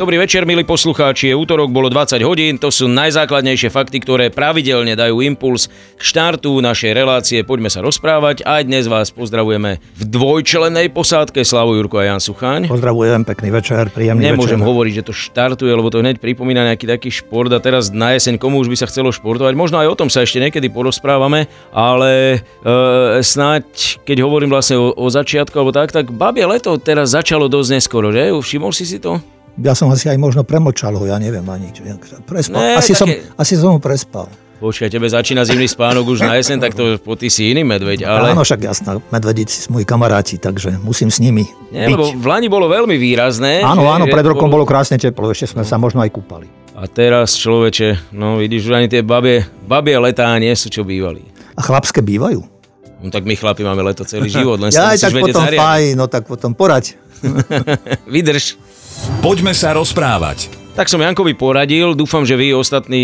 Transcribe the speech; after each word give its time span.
Dobrý 0.00 0.16
večer, 0.16 0.48
milí 0.48 0.64
poslucháči. 0.64 1.28
Je 1.28 1.36
útorok, 1.36 1.68
bolo 1.68 1.92
20 1.92 2.24
hodín. 2.24 2.56
To 2.56 2.72
sú 2.72 2.88
najzákladnejšie 2.88 3.68
fakty, 3.68 4.00
ktoré 4.00 4.32
pravidelne 4.32 4.96
dajú 4.96 5.20
impuls 5.20 5.68
k 5.68 6.00
štartu 6.00 6.56
našej 6.56 6.96
relácie. 6.96 7.44
Poďme 7.44 7.68
sa 7.68 7.84
rozprávať. 7.84 8.40
Aj 8.48 8.64
dnes 8.64 8.88
vás 8.88 9.12
pozdravujeme 9.12 9.76
v 9.76 10.02
dvojčlenej 10.08 10.88
posádke 10.96 11.44
Slavu 11.44 11.76
Jurko 11.76 12.00
a 12.00 12.08
Jan 12.08 12.16
Suchaň. 12.16 12.72
Pozdravujem, 12.72 13.28
pekný 13.28 13.52
večer, 13.52 13.92
príjemný 13.92 14.24
Nemôžem 14.24 14.56
večer. 14.56 14.68
hovoriť, 14.72 14.92
že 14.96 15.04
to 15.04 15.12
štartuje, 15.12 15.68
lebo 15.68 15.92
to 15.92 16.00
hneď 16.00 16.16
pripomína 16.16 16.72
nejaký 16.72 16.88
taký 16.88 17.12
šport 17.12 17.52
a 17.52 17.60
teraz 17.60 17.92
na 17.92 18.16
jeseň 18.16 18.40
komu 18.40 18.56
už 18.64 18.72
by 18.72 18.80
sa 18.80 18.88
chcelo 18.88 19.12
športovať. 19.12 19.52
Možno 19.52 19.84
aj 19.84 19.92
o 19.92 19.98
tom 20.00 20.08
sa 20.08 20.24
ešte 20.24 20.40
niekedy 20.40 20.72
porozprávame, 20.72 21.44
ale 21.76 22.40
e, 22.40 23.20
snáď, 23.20 24.00
keď 24.08 24.24
hovorím 24.24 24.48
vlastne 24.48 24.80
o, 24.80 24.96
o 24.96 25.12
začiatku 25.12 25.52
alebo 25.60 25.76
tak, 25.76 25.92
tak 25.92 26.08
babie 26.08 26.48
leto 26.48 26.80
teraz 26.80 27.12
začalo 27.12 27.52
dosť 27.52 27.68
neskoro, 27.76 28.08
že? 28.08 28.32
Všimol 28.32 28.72
si 28.72 28.88
si 28.88 28.96
to? 28.96 29.20
Ja 29.58 29.74
som 29.74 29.90
asi 29.90 30.06
aj 30.06 30.16
možno 30.16 30.46
premlčal 30.46 30.94
ho, 30.94 31.04
ja 31.04 31.18
neviem 31.18 31.42
ani. 31.48 31.74
Čo, 31.74 31.82
prespal. 32.22 32.60
Ne, 32.60 32.78
asi, 32.78 32.94
také- 32.94 32.98
som, 32.98 33.08
asi 33.34 33.52
som 33.58 33.74
ho 33.74 33.80
prespal. 33.82 34.30
Počkaj, 34.60 34.92
tebe 34.92 35.08
začína 35.08 35.40
zimný 35.40 35.64
spánok 35.64 36.04
už 36.04 36.20
na 36.20 36.36
jeseň, 36.36 36.60
tak 36.60 36.76
to 36.76 37.00
po 37.00 37.16
ty 37.16 37.32
si 37.32 37.48
iný 37.48 37.64
medveď, 37.64 38.04
ale... 38.04 38.36
Áno, 38.36 38.44
však 38.44 38.60
jasná, 38.60 39.00
medvedíci 39.08 39.56
sú 39.56 39.72
moji 39.72 39.88
kamaráti, 39.88 40.36
takže 40.36 40.76
musím 40.84 41.08
s 41.08 41.16
nimi 41.16 41.48
Nie, 41.72 41.88
byť. 41.88 41.96
lebo 41.96 42.04
v 42.12 42.26
Lani 42.28 42.52
bolo 42.52 42.68
veľmi 42.68 42.92
výrazné. 43.00 43.64
Áno, 43.64 43.88
že- 43.88 43.92
áno, 43.96 44.04
pred 44.04 44.20
rokom 44.20 44.52
bolo 44.52 44.68
krásne 44.68 45.00
teplo, 45.00 45.32
ešte 45.32 45.56
sme 45.56 45.64
sa 45.64 45.80
možno 45.80 46.04
aj 46.04 46.12
kúpali. 46.12 46.44
A 46.76 46.84
teraz 46.84 47.40
človeče, 47.40 48.12
no 48.12 48.36
vidíš, 48.36 48.68
už 48.68 48.76
ani 48.76 48.88
tie 48.92 49.00
babie, 49.00 49.48
babie 49.64 49.96
letá 49.96 50.28
nie 50.36 50.52
sú 50.52 50.68
čo 50.68 50.84
bývali. 50.84 51.24
A 51.56 51.64
chlapské 51.64 52.04
bývajú? 52.04 52.44
No 53.00 53.08
tak 53.08 53.24
my 53.24 53.32
chlapi 53.32 53.64
máme 53.64 53.80
leto 53.80 54.04
celý 54.04 54.28
život, 54.28 54.60
len 54.60 54.76
Ja 54.76 54.92
sa 54.92 54.92
aj 54.92 55.08
tak 55.08 55.24
potom 55.24 55.44
fajn, 55.48 55.92
no 55.96 56.04
tak 56.04 56.28
potom 56.28 56.52
poraď. 56.52 57.00
Vydrž. 58.12 58.60
Poďme 59.20 59.52
sa 59.52 59.76
rozprávať. 59.76 60.60
Tak 60.70 60.86
som 60.86 61.02
Jankovi 61.02 61.34
poradil, 61.34 61.98
dúfam, 61.98 62.22
že 62.22 62.38
vy 62.38 62.54
ostatní 62.54 63.02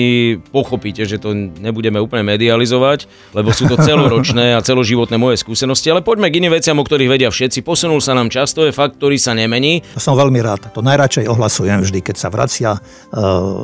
pochopíte, 0.55 1.03
že 1.05 1.19
to 1.19 1.35
nebudeme 1.35 1.99
úplne 1.99 2.25
medializovať, 2.25 3.05
lebo 3.35 3.51
sú 3.51 3.69
to 3.69 3.77
celoročné 3.87 4.55
a 4.57 4.65
celoživotné 4.65 5.19
moje 5.19 5.43
skúsenosti, 5.43 5.91
ale 5.91 6.01
poďme 6.01 6.31
k 6.31 6.39
iným 6.41 6.57
veciam, 6.57 6.79
o 6.79 6.87
ktorých 6.87 7.11
vedia 7.11 7.29
všetci. 7.29 7.67
Posunul 7.67 7.99
sa 8.01 8.15
nám 8.15 8.33
čas, 8.33 8.55
to 8.57 8.65
je 8.65 8.73
fakt, 8.73 8.97
ktorý 8.97 9.19
sa 9.21 9.37
nemení. 9.37 9.85
Som 9.99 10.17
veľmi 10.17 10.41
rád. 10.41 10.73
To 10.73 10.81
najradšej 10.81 11.29
ohlasujem 11.29 11.83
vždy, 11.83 12.01
keď 12.01 12.17
sa 12.17 12.33
vracia 12.33 12.71
uh, 12.73 12.81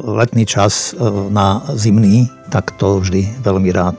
letný 0.04 0.44
čas 0.44 0.92
uh, 0.92 1.32
na 1.32 1.62
zimný, 1.72 2.26
tak 2.52 2.74
to 2.76 3.00
vždy 3.00 3.32
veľmi 3.40 3.72
rád 3.72 3.96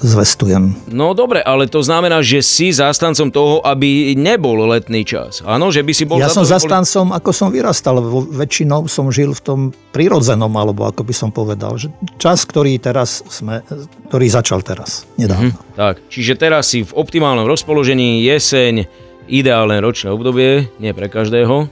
zvestujem. 0.00 0.76
No 0.92 1.16
dobre, 1.16 1.40
ale 1.40 1.66
to 1.66 1.80
znamená, 1.80 2.20
že 2.20 2.44
si 2.44 2.70
zástancom 2.70 3.32
toho, 3.32 3.54
aby 3.64 4.12
nebol 4.14 4.68
letný 4.68 5.02
čas. 5.02 5.40
Áno, 5.42 5.72
že 5.72 5.80
by 5.80 5.92
si 5.96 6.04
bol 6.04 6.20
Ja 6.20 6.28
za 6.28 6.40
som 6.40 6.44
to, 6.44 6.48
aby 6.48 6.52
boli- 6.52 6.60
zastancom, 6.60 7.06
ako 7.16 7.30
som 7.32 7.48
vyrastal, 7.48 7.96
väčšinou 8.32 8.80
som 8.86 9.08
žil 9.08 9.32
v 9.32 9.42
tom 9.42 9.60
prirodzenom, 9.90 10.52
alebo 10.54 10.84
ako 10.84 11.02
by 11.02 11.14
som 11.16 11.30
povedal, 11.32 11.80
že 11.80 11.88
čas, 12.20 12.44
ktorý 12.44 12.76
teraz 12.76 13.24
sme, 13.32 13.64
ktorý 14.12 14.26
začal 14.28 14.60
teraz, 14.60 15.08
nedávno. 15.16 15.56
Hm, 15.56 15.74
tak, 15.74 16.04
čiže 16.12 16.36
teraz 16.36 16.70
si 16.70 16.84
v 16.84 16.92
optimálnom 16.92 17.48
rozpoložení, 17.48 18.20
jeseň, 18.22 18.86
ideálne 19.26 19.82
ročné 19.82 20.14
obdobie, 20.14 20.70
nie 20.78 20.94
pre 20.94 21.10
každého. 21.10 21.66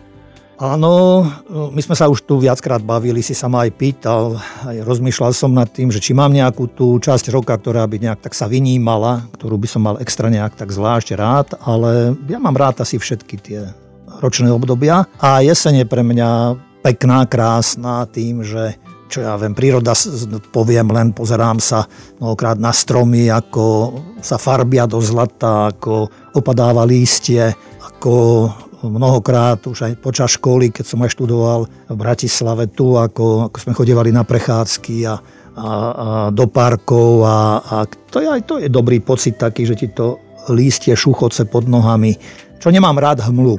Áno, 0.54 1.26
my 1.50 1.80
sme 1.82 1.98
sa 1.98 2.06
už 2.06 2.22
tu 2.22 2.38
viackrát 2.38 2.78
bavili, 2.78 3.26
si 3.26 3.34
sa 3.34 3.50
ma 3.50 3.66
aj 3.66 3.74
pýtal, 3.74 4.38
aj 4.62 4.86
rozmýšľal 4.86 5.34
som 5.34 5.50
nad 5.50 5.66
tým, 5.66 5.90
že 5.90 5.98
či 5.98 6.14
mám 6.14 6.30
nejakú 6.30 6.70
tú 6.70 6.94
časť 7.02 7.34
roka, 7.34 7.58
ktorá 7.58 7.82
by 7.90 7.98
nejak 7.98 8.22
tak 8.22 8.38
sa 8.38 8.46
vynímala, 8.46 9.26
ktorú 9.34 9.58
by 9.58 9.66
som 9.66 9.82
mal 9.82 9.98
extra 9.98 10.30
nejak 10.30 10.54
tak 10.54 10.70
zvlášť 10.70 11.08
rád, 11.18 11.58
ale 11.58 12.14
ja 12.30 12.38
mám 12.38 12.54
rád 12.54 12.86
asi 12.86 13.02
všetky 13.02 13.34
tie 13.42 13.60
ročné 14.22 14.54
obdobia. 14.54 15.10
A 15.18 15.42
jeseň 15.42 15.82
je 15.82 15.90
pre 15.90 16.06
mňa 16.06 16.54
pekná, 16.86 17.26
krásna 17.26 18.06
tým, 18.06 18.46
že 18.46 18.78
čo 19.10 19.26
ja 19.26 19.34
viem, 19.34 19.58
príroda, 19.58 19.94
poviem 20.54 20.90
len, 20.90 21.10
pozerám 21.10 21.58
sa 21.58 21.86
mnohokrát 22.22 22.58
na 22.58 22.70
stromy, 22.70 23.26
ako 23.30 23.94
sa 24.22 24.38
farbia 24.38 24.86
do 24.86 25.02
zlata, 25.02 25.70
ako 25.74 26.10
opadáva 26.34 26.86
lístie, 26.86 27.50
ako 27.78 28.48
mnohokrát 28.88 29.60
už 29.64 29.88
aj 29.88 29.92
počas 30.00 30.36
školy, 30.36 30.72
keď 30.72 30.84
som 30.84 31.00
aj 31.04 31.14
študoval 31.14 31.66
v 31.88 31.96
Bratislave 31.96 32.68
tu, 32.72 32.96
ako, 32.96 33.48
ako 33.50 33.56
sme 33.60 33.72
chodevali 33.76 34.10
na 34.12 34.26
prechádzky 34.26 34.96
a, 35.04 35.14
a, 35.14 35.14
a 35.16 35.68
do 36.32 36.46
parkov 36.48 37.24
a, 37.24 37.62
a 37.62 37.76
to, 37.88 38.20
je, 38.20 38.28
aj 38.28 38.42
to 38.44 38.54
je 38.60 38.68
dobrý 38.68 39.00
pocit 39.00 39.40
taký, 39.40 39.64
že 39.64 39.78
ti 39.78 39.88
to 39.92 40.20
lístie 40.52 40.92
šuchoce 40.92 41.48
pod 41.48 41.64
nohami, 41.64 42.16
čo 42.60 42.68
nemám 42.68 43.00
rád 43.00 43.24
hmlu 43.24 43.56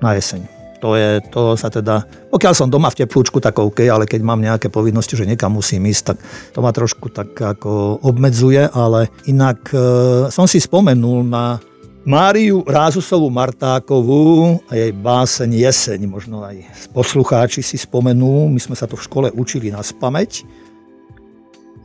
na 0.00 0.16
jeseň. 0.16 0.62
To 0.82 0.98
je, 0.98 1.22
to 1.30 1.54
sa 1.54 1.70
teda, 1.70 2.02
pokiaľ 2.34 2.52
som 2.58 2.66
doma 2.66 2.90
v 2.90 3.06
teplúčku, 3.06 3.38
tak 3.38 3.62
OK, 3.62 3.86
ale 3.86 4.02
keď 4.02 4.20
mám 4.26 4.42
nejaké 4.42 4.66
povinnosti, 4.66 5.14
že 5.14 5.30
niekam 5.30 5.54
musím 5.54 5.86
ísť, 5.86 6.02
tak 6.10 6.18
to 6.50 6.58
ma 6.58 6.74
trošku 6.74 7.06
tak 7.06 7.38
ako 7.38 8.02
obmedzuje, 8.02 8.66
ale 8.66 9.06
inak 9.30 9.70
e, 9.70 9.78
som 10.34 10.50
si 10.50 10.58
spomenul 10.58 11.22
na 11.22 11.62
Máriu 12.02 12.66
Rázusovú 12.66 13.30
Martákovú 13.30 14.58
a 14.66 14.74
jej 14.74 14.90
báseň 14.90 15.70
Jeseň, 15.70 16.10
možno 16.10 16.42
aj 16.42 16.58
poslucháči 16.90 17.62
si 17.62 17.78
spomenú, 17.78 18.50
my 18.50 18.58
sme 18.58 18.74
sa 18.74 18.90
to 18.90 18.98
v 18.98 19.06
škole 19.06 19.28
učili 19.30 19.70
na 19.70 19.86
spameť. 19.86 20.42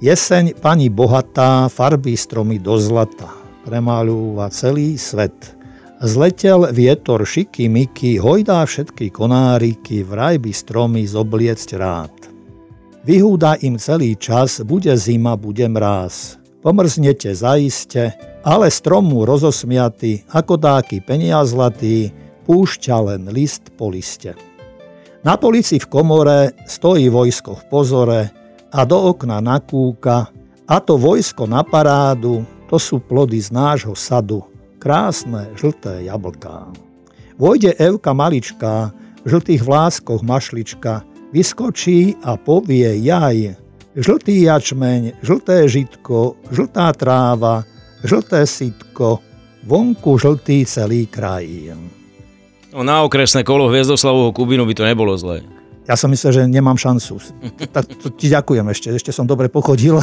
Jeseň, 0.01 0.57
pani 0.57 0.89
bohatá, 0.89 1.69
farbí 1.69 2.17
stromy 2.17 2.57
do 2.57 2.81
zlata, 2.81 3.29
premáľúva 3.69 4.50
celý 4.50 4.97
svet. 4.97 5.53
Zletel 6.01 6.73
vietor 6.73 7.22
šiky 7.22 7.69
myky, 7.69 8.17
hojdá 8.17 8.66
všetky 8.66 9.13
konáriky, 9.13 10.01
vraj 10.01 10.41
by 10.41 10.50
stromy 10.50 11.06
zobliecť 11.06 11.69
rád. 11.77 12.13
Vyhúda 13.06 13.61
im 13.61 13.77
celý 13.77 14.17
čas, 14.17 14.66
bude 14.66 14.97
zima, 14.97 15.38
bude 15.38 15.69
mráz. 15.69 16.41
Pomrznete 16.66 17.38
zaiste, 17.38 18.17
ale 18.47 18.71
stromu 18.71 19.27
rozosmiaty, 19.27 20.23
ako 20.31 20.55
dáky 20.55 21.03
peniaz 21.03 21.51
zlatý, 21.51 22.15
púšťa 22.47 22.95
len 23.11 23.27
list 23.27 23.75
po 23.75 23.91
liste. 23.91 24.31
Na 25.27 25.35
polici 25.35 25.83
v 25.83 25.91
komore 25.91 26.55
stojí 26.63 27.11
vojsko 27.11 27.59
v 27.59 27.63
pozore 27.67 28.21
a 28.71 28.87
do 28.87 29.11
okna 29.11 29.43
nakúka, 29.43 30.31
a 30.63 30.79
to 30.79 30.95
vojsko 30.95 31.43
na 31.43 31.59
parádu, 31.59 32.47
to 32.71 32.79
sú 32.79 33.03
plody 33.03 33.35
z 33.35 33.51
nášho 33.51 33.99
sadu, 33.99 34.47
krásne 34.79 35.51
žlté 35.59 36.07
jablká. 36.07 36.71
Vojde 37.35 37.75
Evka 37.75 38.15
maličká, 38.15 38.95
v 39.23 39.27
žltých 39.27 39.59
vláskoch 39.59 40.23
mašlička, 40.23 41.03
vyskočí 41.35 42.15
a 42.23 42.39
povie 42.39 42.95
jaj. 43.03 43.59
Žltý 43.99 44.47
jačmeň, 44.47 45.19
žlté 45.19 45.67
žitko, 45.67 46.39
žltá 46.47 46.95
tráva, 46.95 47.67
žlté 48.03 48.45
sitko, 48.45 49.21
vonku 49.65 50.17
žltý 50.17 50.65
celý 50.65 51.09
kraj. 51.09 51.73
No, 52.73 52.85
na 52.85 53.01
okresné 53.01 53.41
kolo 53.41 53.71
Hviezdoslavovho 53.71 54.35
Kubinu 54.35 54.67
by 54.67 54.73
to 54.77 54.83
nebolo 54.85 55.17
zlé. 55.17 55.41
Ja 55.87 55.95
som 55.95 56.11
myslel, 56.11 56.35
že 56.35 56.41
nemám 56.51 56.75
šancu. 56.75 57.15
Tak 57.75 57.87
to 58.03 58.11
ti 58.11 58.27
ďakujem 58.27 58.67
ešte, 58.67 58.91
ešte 58.91 59.11
som 59.15 59.23
dobre 59.23 59.47
pochodil. 59.47 59.95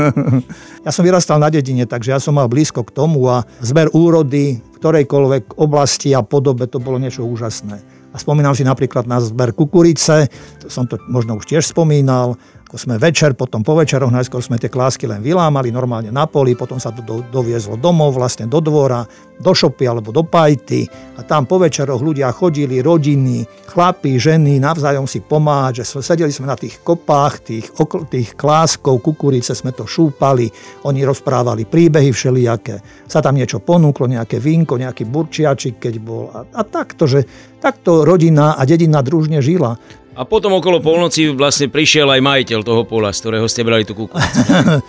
ja 0.86 0.90
som 0.90 1.04
vyrastal 1.04 1.36
na 1.36 1.52
dedine, 1.52 1.84
takže 1.84 2.16
ja 2.16 2.20
som 2.20 2.40
mal 2.40 2.48
blízko 2.48 2.82
k 2.88 2.94
tomu 2.96 3.28
a 3.28 3.44
zber 3.60 3.92
úrody 3.92 4.64
v 4.64 4.76
ktorejkoľvek 4.80 5.60
oblasti 5.60 6.16
a 6.16 6.24
podobe, 6.24 6.64
to 6.66 6.80
bolo 6.80 6.96
niečo 6.96 7.20
úžasné. 7.24 7.84
A 8.14 8.16
spomínam 8.16 8.54
si 8.54 8.62
napríklad 8.62 9.10
na 9.10 9.18
zber 9.18 9.52
kukurice, 9.52 10.30
to 10.62 10.70
som 10.70 10.86
to 10.86 10.96
možno 11.10 11.36
už 11.36 11.50
tiež 11.50 11.66
spomínal, 11.66 12.38
ako 12.74 12.90
sme 12.90 12.98
večer, 12.98 13.38
potom 13.38 13.62
po 13.62 13.78
večeroch, 13.78 14.10
najskôr 14.10 14.42
sme 14.42 14.58
tie 14.58 14.66
klásky 14.66 15.06
len 15.06 15.22
vylámali 15.22 15.70
normálne 15.70 16.10
na 16.10 16.26
poli, 16.26 16.58
potom 16.58 16.82
sa 16.82 16.90
to 16.90 17.06
do, 17.06 17.22
doviezlo 17.22 17.78
domov, 17.78 18.18
vlastne 18.18 18.50
do 18.50 18.58
dvora, 18.58 19.06
do 19.38 19.54
šopy 19.54 19.86
alebo 19.86 20.10
do 20.10 20.26
pajty 20.26 20.82
a 21.14 21.22
tam 21.22 21.46
po 21.46 21.62
večeroch 21.62 22.02
ľudia 22.02 22.34
chodili, 22.34 22.82
rodiny, 22.82 23.46
chlapi, 23.70 24.18
ženy, 24.18 24.58
navzájom 24.58 25.06
si 25.06 25.22
pomáhať, 25.22 25.86
že 25.86 26.02
sedeli 26.02 26.34
sme 26.34 26.50
na 26.50 26.58
tých 26.58 26.82
kopách, 26.82 27.46
tých, 27.46 27.70
okl, 27.78 28.10
tých 28.10 28.34
kláskov, 28.34 28.98
kukurice 29.06 29.54
sme 29.54 29.70
to 29.70 29.86
šúpali, 29.86 30.50
oni 30.90 31.06
rozprávali 31.06 31.70
príbehy 31.70 32.10
všelijaké, 32.10 33.06
sa 33.06 33.22
tam 33.22 33.38
niečo 33.38 33.62
ponúklo, 33.62 34.10
nejaké 34.10 34.42
vínko, 34.42 34.82
nejaký 34.82 35.06
burčiačik, 35.06 35.78
keď 35.78 35.94
bol 36.02 36.26
a, 36.26 36.42
a 36.42 36.62
takto, 36.66 37.06
že 37.06 37.22
takto 37.62 38.02
rodina 38.02 38.58
a 38.58 38.66
dedina 38.66 38.98
družne 38.98 39.38
žila. 39.38 39.78
A 40.14 40.22
potom 40.22 40.54
okolo 40.54 40.78
polnoci 40.78 41.34
vlastne 41.34 41.66
prišiel 41.66 42.06
aj 42.06 42.22
majiteľ 42.22 42.60
toho 42.62 42.86
pola, 42.86 43.10
z 43.10 43.18
ktorého 43.18 43.46
ste 43.50 43.66
brali 43.66 43.82
tú 43.82 43.98
kukuricu. 43.98 44.40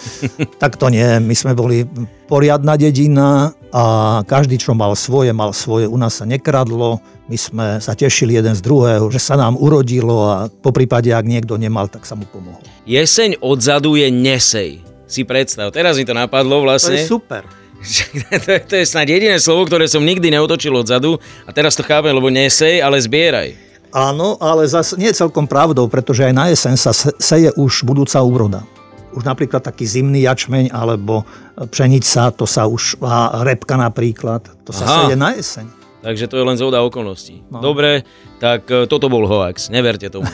Tak 0.61 0.77
to 0.77 0.93
nie, 0.93 1.17
my 1.17 1.33
sme 1.33 1.57
boli 1.57 1.81
poriadna 2.29 2.77
dedina 2.77 3.49
a 3.73 3.83
každý, 4.21 4.61
čo 4.61 4.77
mal 4.77 4.93
svoje, 4.93 5.33
mal 5.33 5.49
svoje. 5.49 5.89
U 5.89 5.97
nás 5.97 6.21
sa 6.21 6.29
nekradlo, 6.29 7.01
my 7.25 7.37
sme 7.41 7.65
sa 7.81 7.97
tešili 7.97 8.37
jeden 8.37 8.53
z 8.53 8.61
druhého, 8.61 9.09
že 9.09 9.17
sa 9.17 9.33
nám 9.33 9.57
urodilo 9.57 10.29
a 10.29 10.35
po 10.49 10.69
prípade, 10.69 11.09
ak 11.09 11.25
niekto 11.25 11.57
nemal, 11.57 11.89
tak 11.89 12.05
sa 12.05 12.13
mu 12.13 12.29
pomohol. 12.29 12.61
Jeseň 12.85 13.41
odzadu 13.41 13.97
je 13.97 14.13
nesej. 14.13 14.85
Si 15.09 15.25
predstav, 15.25 15.73
teraz 15.73 15.97
mi 15.97 16.05
to 16.05 16.13
napadlo 16.13 16.61
To 16.61 16.69
vlastne. 16.69 17.01
je 17.01 17.09
super. 17.09 17.45
to, 18.45 18.49
je, 18.49 18.59
to 18.65 18.75
je 18.77 18.85
snad 18.85 19.09
jediné 19.09 19.37
slovo, 19.41 19.65
ktoré 19.65 19.89
som 19.89 20.05
nikdy 20.05 20.33
neotočil 20.33 20.73
odzadu 20.73 21.17
a 21.45 21.49
teraz 21.49 21.73
to 21.77 21.81
chápem, 21.81 22.13
lebo 22.13 22.29
nesej, 22.29 22.81
ale 22.81 22.97
zbieraj. 23.01 23.64
Áno, 23.95 24.35
ale 24.43 24.67
zase 24.67 24.99
nie 24.99 25.07
je 25.07 25.23
celkom 25.23 25.47
pravdou, 25.47 25.87
pretože 25.87 26.27
aj 26.27 26.33
na 26.35 26.51
jeseň 26.51 26.75
sa 26.75 26.91
seje 27.15 27.47
už 27.55 27.87
budúca 27.87 28.19
úroda. 28.19 28.67
Už 29.15 29.23
napríklad 29.23 29.63
taký 29.63 29.87
zimný 29.87 30.27
jačmeň 30.27 30.75
alebo 30.75 31.23
pšenica, 31.71 32.35
to 32.35 32.43
sa 32.43 32.67
už, 32.67 32.99
a 32.99 33.39
repka 33.47 33.79
napríklad, 33.79 34.43
to 34.67 34.75
sa 34.75 34.83
Aha. 34.83 34.95
seje 35.07 35.15
na 35.15 35.31
jeseň. 35.31 35.65
Takže 36.03 36.27
to 36.27 36.35
je 36.37 36.43
len 36.43 36.59
zhoda 36.59 36.83
okolností. 36.83 37.47
No. 37.47 37.63
Dobre, 37.63 38.03
tak 38.37 38.67
e, 38.69 38.85
toto 38.85 39.07
bol 39.07 39.25
hoax, 39.25 39.73
neverte 39.73 40.11
tomu. 40.11 40.27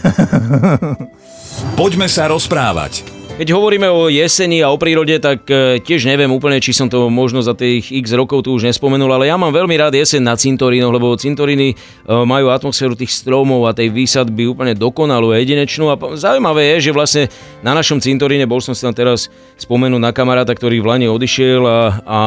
Poďme 1.79 2.11
sa 2.11 2.27
rozprávať. 2.27 3.20
Keď 3.31 3.47
hovoríme 3.55 3.87
o 3.87 4.11
jeseni 4.11 4.59
a 4.59 4.69
o 4.69 4.77
prírode, 4.77 5.15
tak 5.15 5.47
e, 5.47 5.79
tiež 5.79 6.03
neviem 6.03 6.27
úplne, 6.27 6.59
či 6.59 6.75
som 6.75 6.91
to 6.91 7.07
možno 7.07 7.39
za 7.39 7.55
tých 7.55 7.87
x 7.87 8.11
rokov 8.11 8.43
tu 8.43 8.51
už 8.51 8.67
nespomenul, 8.67 9.07
ale 9.07 9.31
ja 9.31 9.39
mám 9.39 9.55
veľmi 9.55 9.71
rád 9.79 9.95
jeseň 9.95 10.19
na 10.19 10.35
cintorínoch, 10.35 10.91
lebo 10.91 11.15
cintoríny 11.15 11.71
e, 11.71 11.75
majú 12.07 12.51
atmosféru 12.51 12.93
tých 12.93 13.15
stromov 13.15 13.63
a 13.65 13.71
tej 13.71 13.87
výsadby 13.87 14.51
úplne 14.51 14.75
dokonalú 14.75 15.31
a 15.31 15.39
jedinečnú. 15.39 15.87
A 15.89 15.95
zaujímavé 16.19 16.75
je, 16.75 16.91
že 16.91 16.91
vlastne 16.91 17.23
na 17.63 17.71
našom 17.71 18.03
cintoríne, 18.03 18.43
bol 18.43 18.59
som 18.59 18.75
si 18.75 18.83
tam 18.83 18.91
teraz 18.91 19.31
spomenúť 19.55 20.01
na 20.03 20.11
kamaráta, 20.11 20.51
ktorý 20.51 20.83
v 20.83 20.89
Lani 20.91 21.07
odišiel 21.07 21.63
a, 21.63 21.79
a 22.03 22.19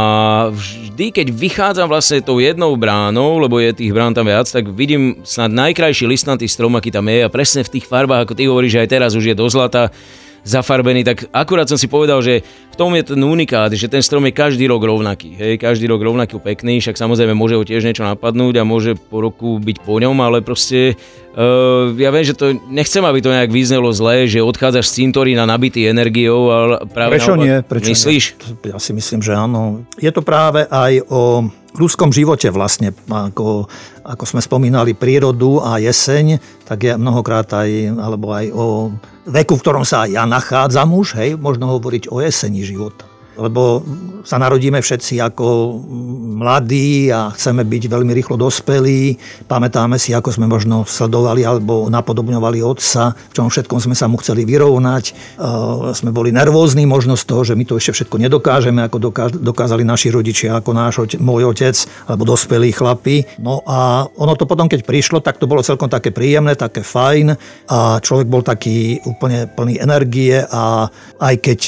vždy, 0.56 1.12
keď 1.12 1.26
vychádzam 1.30 1.86
vlastne 1.92 2.24
tou 2.24 2.40
jednou 2.40 2.72
bránou, 2.80 3.38
lebo 3.44 3.60
je 3.60 3.76
tých 3.76 3.92
brán 3.92 4.16
tam 4.16 4.24
viac, 4.24 4.48
tak 4.48 4.72
vidím 4.72 5.20
snad 5.20 5.52
najkrajší 5.52 6.08
listnatý 6.08 6.48
strom, 6.48 6.74
aký 6.80 6.88
tam 6.88 7.06
je 7.12 7.22
a 7.22 7.28
presne 7.28 7.60
v 7.60 7.76
tých 7.76 7.86
farbách, 7.86 8.24
ako 8.24 8.34
ty 8.34 8.48
hovoríš, 8.48 8.80
aj 8.80 8.88
teraz 8.88 9.12
už 9.12 9.30
je 9.30 9.34
do 9.36 9.46
zlata 9.52 9.92
zafarbený, 10.44 11.02
tak 11.02 11.26
akurát 11.32 11.66
som 11.66 11.80
si 11.80 11.88
povedal, 11.88 12.20
že 12.20 12.44
v 12.44 12.76
tom 12.76 12.92
je 12.92 13.02
ten 13.02 13.20
unikát, 13.20 13.72
že 13.72 13.88
ten 13.88 14.04
strom 14.04 14.28
je 14.28 14.36
každý 14.36 14.68
rok 14.68 14.84
rovnaký. 14.84 15.34
Hej, 15.34 15.58
každý 15.58 15.88
rok 15.88 16.04
rovnaký 16.04 16.36
pekný, 16.36 16.84
však 16.84 17.00
samozrejme 17.00 17.32
môže 17.32 17.56
ho 17.56 17.64
tiež 17.64 17.82
niečo 17.82 18.04
napadnúť 18.04 18.60
a 18.60 18.68
môže 18.68 18.94
po 18.94 19.24
roku 19.24 19.56
byť 19.56 19.76
po 19.80 19.96
ňom, 19.98 20.14
ale 20.20 20.44
proste 20.44 20.94
uh, 21.34 21.90
ja 21.96 22.12
viem, 22.12 22.24
že 22.28 22.36
to 22.36 22.52
nechcem, 22.68 23.02
aby 23.02 23.24
to 23.24 23.32
nejak 23.32 23.48
vyznelo 23.48 23.88
zle, 23.96 24.28
že 24.28 24.44
odchádzaš 24.44 24.92
z 24.92 24.94
cintorína 25.06 25.48
nabitý 25.48 25.88
energiou. 25.88 26.52
Ale 26.52 26.74
práve 26.92 27.16
Prečo 27.16 27.34
naopak, 27.34 27.46
nie? 27.48 27.56
Prečo 27.64 27.88
Myslíš? 27.88 28.24
Nie? 28.36 28.76
Ja 28.76 28.78
si 28.78 28.92
myslím, 28.92 29.20
že 29.24 29.32
áno. 29.32 29.88
Je 29.96 30.12
to 30.12 30.20
práve 30.20 30.68
aj 30.68 31.08
o 31.08 31.48
ľudskom 31.74 32.14
živote 32.14 32.50
vlastne, 32.54 32.94
ako, 33.10 33.66
ako 34.06 34.24
sme 34.24 34.40
spomínali 34.40 34.94
prírodu 34.94 35.62
a 35.62 35.82
jeseň, 35.82 36.38
tak 36.66 36.86
je 36.86 36.92
mnohokrát 36.94 37.46
aj, 37.50 37.70
alebo 37.98 38.30
aj 38.30 38.46
o 38.54 38.64
veku, 39.26 39.58
v 39.58 39.62
ktorom 39.62 39.84
sa 39.86 40.06
ja 40.06 40.22
nachádzam 40.26 40.94
už, 40.94 41.18
hej, 41.18 41.30
možno 41.34 41.70
hovoriť 41.74 42.10
o 42.10 42.22
jeseni 42.22 42.62
života 42.62 43.13
lebo 43.36 43.82
sa 44.24 44.40
narodíme 44.40 44.80
všetci 44.80 45.20
ako 45.20 45.46
mladí 46.40 47.12
a 47.12 47.28
chceme 47.30 47.62
byť 47.62 47.82
veľmi 47.92 48.12
rýchlo 48.16 48.40
dospelí. 48.40 49.20
Pamätáme 49.44 50.00
si, 50.00 50.16
ako 50.16 50.32
sme 50.32 50.48
možno 50.48 50.88
sledovali 50.88 51.44
alebo 51.44 51.92
napodobňovali 51.92 52.64
otca, 52.64 53.12
v 53.12 53.32
čom 53.36 53.52
všetkom 53.52 53.78
sme 53.84 53.94
sa 53.94 54.08
mu 54.08 54.16
chceli 54.18 54.48
vyrovnať. 54.48 55.04
E, 55.08 55.12
sme 55.92 56.10
boli 56.10 56.32
nervózni 56.32 56.88
možno 56.88 57.20
z 57.20 57.24
toho, 57.28 57.44
že 57.44 57.54
my 57.54 57.68
to 57.68 57.76
ešte 57.76 58.00
všetko 58.00 58.16
nedokážeme, 58.16 58.80
ako 58.88 59.12
dokázali 59.36 59.84
naši 59.84 60.08
rodičia, 60.08 60.56
ako 60.56 60.70
náš 60.72 60.94
môj 61.20 61.52
otec, 61.52 61.76
alebo 62.08 62.24
dospelí 62.24 62.72
chlapi. 62.72 63.28
No 63.44 63.60
a 63.68 64.08
ono 64.16 64.32
to 64.40 64.48
potom, 64.48 64.66
keď 64.72 64.88
prišlo, 64.88 65.20
tak 65.20 65.36
to 65.36 65.44
bolo 65.44 65.60
celkom 65.60 65.92
také 65.92 66.10
príjemné, 66.10 66.56
také 66.56 66.80
fajn 66.80 67.36
a 67.68 68.00
človek 68.00 68.26
bol 68.26 68.40
taký 68.40 69.04
úplne 69.04 69.46
plný 69.52 69.84
energie 69.84 70.40
a 70.40 70.88
aj 71.20 71.34
keď 71.44 71.58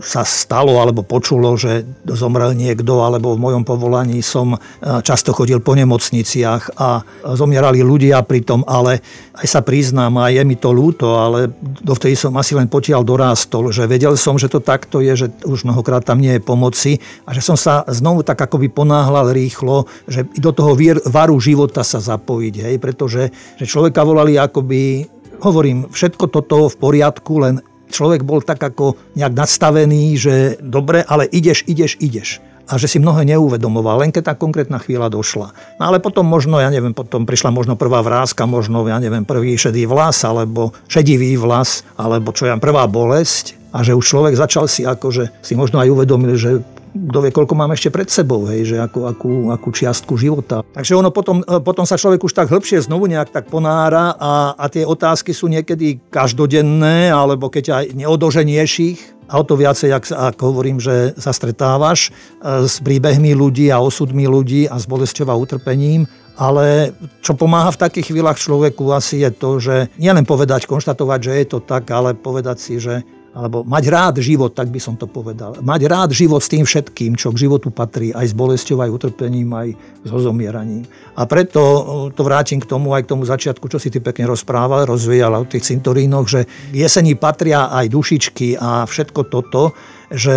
sa 0.00 0.24
stalo, 0.24 0.80
alebo 0.80 0.99
alebo 1.00 1.16
počulo, 1.16 1.56
že 1.56 1.88
zomrel 2.04 2.52
niekto, 2.52 3.00
alebo 3.00 3.32
v 3.32 3.40
mojom 3.40 3.64
povolaní 3.64 4.20
som 4.20 4.52
e, 4.52 4.58
často 5.00 5.32
chodil 5.32 5.64
po 5.64 5.72
nemocniciach 5.72 6.76
a 6.76 7.00
zomierali 7.32 7.80
ľudia 7.80 8.20
pri 8.20 8.44
tom, 8.44 8.60
ale 8.68 9.00
aj 9.32 9.46
sa 9.48 9.64
priznám, 9.64 10.20
a 10.20 10.28
je 10.28 10.44
mi 10.44 10.60
to 10.60 10.76
ľúto, 10.76 11.16
ale 11.16 11.48
dovtedy 11.80 12.12
som 12.20 12.36
asi 12.36 12.52
len 12.52 12.68
potiaľ 12.68 13.00
dorástol, 13.00 13.72
že 13.72 13.88
vedel 13.88 14.12
som, 14.20 14.36
že 14.36 14.52
to 14.52 14.60
takto 14.60 15.00
je, 15.00 15.24
že 15.24 15.26
už 15.48 15.64
mnohokrát 15.64 16.04
tam 16.04 16.20
nie 16.20 16.36
je 16.36 16.44
pomoci 16.44 17.00
a 17.24 17.32
že 17.32 17.40
som 17.40 17.56
sa 17.56 17.80
znovu 17.88 18.20
tak 18.20 18.36
akoby 18.36 18.68
ponáhľal 18.68 19.32
rýchlo, 19.32 19.88
že 20.04 20.28
do 20.36 20.52
toho 20.52 20.76
varu 21.08 21.40
života 21.40 21.80
sa 21.80 21.96
zapojiť, 21.96 22.54
hej, 22.60 22.76
pretože 22.76 23.32
že 23.56 23.64
človeka 23.64 24.04
volali 24.04 24.36
akoby 24.36 25.08
hovorím, 25.40 25.88
všetko 25.88 26.28
toto 26.28 26.68
v 26.68 26.76
poriadku, 26.76 27.32
len 27.40 27.64
človek 27.90 28.22
bol 28.24 28.40
tak 28.40 28.62
ako 28.62 28.96
nejak 29.18 29.34
nadstavený, 29.34 30.16
že 30.16 30.34
dobre, 30.62 31.02
ale 31.04 31.28
ideš, 31.28 31.66
ideš, 31.66 31.98
ideš 32.00 32.40
a 32.70 32.78
že 32.78 32.86
si 32.86 33.02
mnohé 33.02 33.26
neuvedomoval, 33.26 34.06
len 34.06 34.14
keď 34.14 34.30
tá 34.30 34.34
konkrétna 34.38 34.78
chvíľa 34.78 35.10
došla. 35.10 35.50
No 35.82 35.90
ale 35.90 35.98
potom 35.98 36.22
možno, 36.22 36.62
ja 36.62 36.70
neviem, 36.70 36.94
potom 36.94 37.26
prišla 37.26 37.50
možno 37.50 37.74
prvá 37.74 37.98
vrázka, 37.98 38.46
možno, 38.46 38.86
ja 38.86 39.02
neviem, 39.02 39.26
prvý 39.26 39.58
šedý 39.58 39.90
vlas, 39.90 40.22
alebo 40.22 40.70
šedivý 40.86 41.34
vlas, 41.34 41.82
alebo 41.98 42.30
čo 42.30 42.46
ja 42.46 42.54
prvá 42.62 42.86
bolesť 42.86 43.58
a 43.74 43.82
že 43.82 43.98
už 43.98 44.06
človek 44.06 44.38
začal 44.38 44.70
si 44.70 44.86
akože, 44.86 45.42
si 45.42 45.58
možno 45.58 45.82
aj 45.82 45.90
uvedomil, 45.90 46.38
že 46.38 46.62
kto 46.90 47.18
vie, 47.22 47.30
koľko 47.30 47.54
mám 47.54 47.70
ešte 47.70 47.88
pred 47.94 48.10
sebou, 48.10 48.50
hej, 48.50 48.74
že 48.74 48.76
akú, 48.82 49.06
akú, 49.06 49.32
akú 49.54 49.70
čiastku 49.70 50.18
života. 50.18 50.66
Takže 50.74 50.98
ono 50.98 51.14
potom, 51.14 51.42
e, 51.46 51.62
potom 51.62 51.86
sa 51.86 51.94
človek 51.94 52.26
už 52.26 52.34
tak 52.34 52.50
hĺbšie 52.50 52.82
znovu 52.86 53.06
nejak 53.06 53.30
tak 53.30 53.46
ponára 53.46 54.14
a, 54.18 54.58
a 54.58 54.64
tie 54.66 54.82
otázky 54.82 55.30
sú 55.30 55.46
niekedy 55.46 56.02
každodenné, 56.10 57.14
alebo 57.14 57.46
keď 57.46 57.64
aj 57.70 57.84
neodoženieš 57.94 58.72
ich, 58.82 59.00
a 59.30 59.38
o 59.38 59.46
to 59.46 59.54
viacej, 59.54 59.94
ak, 59.94 60.04
ak 60.10 60.36
hovorím, 60.42 60.82
že 60.82 61.14
sa 61.14 61.30
stretávaš 61.30 62.10
e, 62.10 62.66
s 62.66 62.82
príbehmi 62.82 63.38
ľudí 63.38 63.70
a 63.70 63.78
osudmi 63.78 64.26
ľudí 64.26 64.66
a 64.66 64.74
s 64.74 64.90
bolesťou 64.90 65.30
a 65.30 65.38
utrpením, 65.38 66.10
ale 66.40 66.96
čo 67.20 67.36
pomáha 67.36 67.70
v 67.70 67.80
takých 67.84 68.10
chvíľach 68.10 68.40
človeku 68.40 68.90
asi 68.90 69.22
je 69.22 69.30
to, 69.30 69.50
že 69.60 69.76
nielen 70.00 70.24
povedať, 70.26 70.66
konštatovať, 70.66 71.20
že 71.20 71.32
je 71.36 71.46
to 71.46 71.58
tak, 71.62 71.86
ale 71.92 72.16
povedať 72.16 72.56
si, 72.58 72.80
že 72.80 73.06
alebo 73.30 73.62
mať 73.62 73.84
rád 73.86 74.14
život, 74.18 74.50
tak 74.50 74.74
by 74.74 74.82
som 74.82 74.98
to 74.98 75.06
povedal. 75.06 75.54
Mať 75.62 75.80
rád 75.86 76.10
život 76.10 76.42
s 76.42 76.50
tým 76.50 76.66
všetkým, 76.66 77.14
čo 77.14 77.30
k 77.30 77.46
životu 77.46 77.70
patrí, 77.70 78.10
aj 78.10 78.26
s 78.26 78.34
bolesťou, 78.34 78.82
aj 78.82 78.90
utrpením, 78.90 79.46
aj 79.54 79.68
s 80.02 80.10
ozomieraním. 80.10 80.82
A 81.14 81.30
preto 81.30 81.62
to 82.10 82.22
vrátim 82.26 82.58
k 82.58 82.66
tomu, 82.66 82.90
aj 82.90 83.06
k 83.06 83.10
tomu 83.14 83.22
začiatku, 83.22 83.70
čo 83.70 83.78
si 83.78 83.86
ty 83.86 84.02
pekne 84.02 84.26
rozprával, 84.26 84.82
rozvíjal 84.82 85.30
o 85.38 85.46
tých 85.46 85.62
cintorínoch, 85.62 86.26
že 86.26 86.50
jesení 86.74 87.14
patria 87.14 87.70
aj 87.70 87.86
dušičky 87.94 88.58
a 88.58 88.82
všetko 88.82 89.20
toto, 89.30 89.78
že 90.10 90.36